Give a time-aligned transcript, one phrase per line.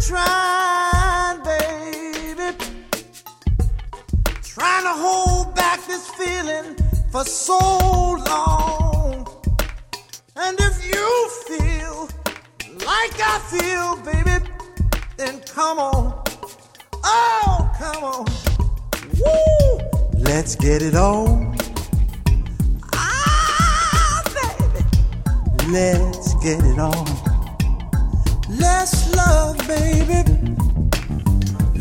[0.00, 2.56] trying, baby,
[4.42, 6.76] trying to hold back this feeling
[7.10, 7.58] for so
[8.26, 9.26] long.
[10.36, 12.08] And if you feel
[12.86, 14.44] like I feel, baby,
[15.16, 16.22] then come on.
[17.04, 18.26] Oh, come on.
[19.20, 19.80] Woo!
[20.18, 21.56] Let's get it on.
[22.94, 24.84] Ah, baby.
[25.70, 27.06] Let's get it on.
[28.48, 29.63] Let's love.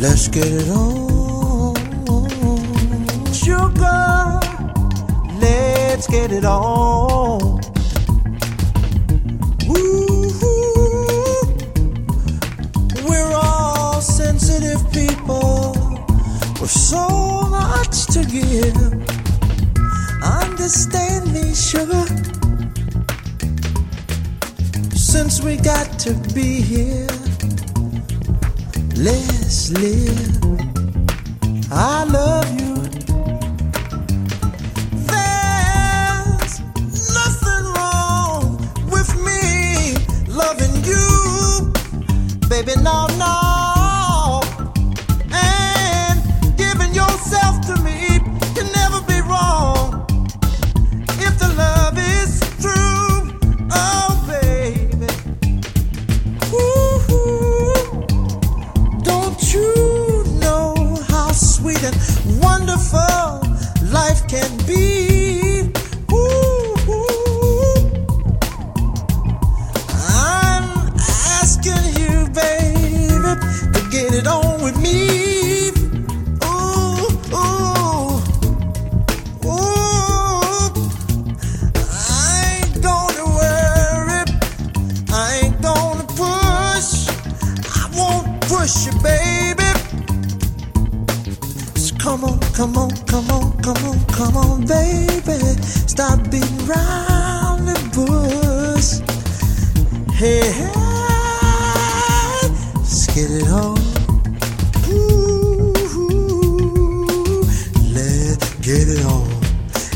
[0.00, 1.76] Let's get it on.
[3.34, 4.40] Sugar,
[5.38, 7.60] let's get it on.
[9.68, 11.42] Woo-hoo.
[13.06, 15.74] We're all sensitive people
[16.62, 17.06] with so
[17.50, 18.74] much to give.
[20.22, 22.06] Understand me, sugar.
[24.96, 27.19] Since we got to be here,
[29.00, 30.38] let's live.
[31.72, 32.59] I love you.
[92.60, 95.38] Come on, come on, come on, come on, baby.
[95.88, 99.00] Stop beating round the bush.
[100.12, 100.68] Hey, hey,
[102.76, 103.78] let's get it on.
[104.90, 105.72] Ooh,
[107.94, 109.26] let's get it on.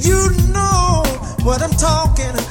[0.00, 1.02] You know
[1.44, 2.45] what I'm talking about.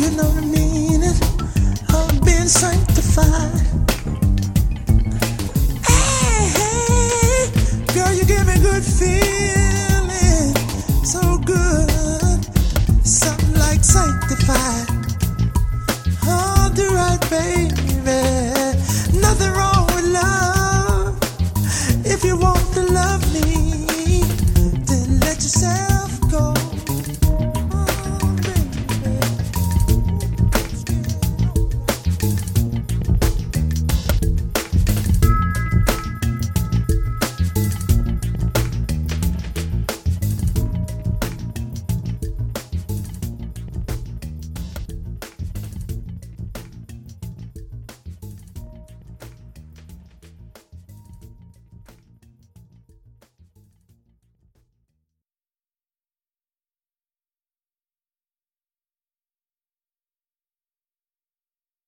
[0.00, 1.02] you know the meaning
[1.92, 3.69] of being sanctified.